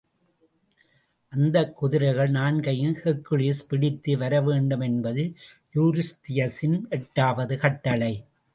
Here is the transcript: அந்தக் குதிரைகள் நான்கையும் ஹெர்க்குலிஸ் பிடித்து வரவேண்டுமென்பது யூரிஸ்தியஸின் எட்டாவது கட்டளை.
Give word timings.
அந்தக் 1.31 1.75
குதிரைகள் 1.75 2.29
நான்கையும் 2.29 2.95
ஹெர்க்குலிஸ் 2.95 3.61
பிடித்து 3.67 4.17
வரவேண்டுமென்பது 4.17 5.25
யூரிஸ்தியஸின் 5.75 6.79
எட்டாவது 6.89 7.57
கட்டளை. 7.57 8.13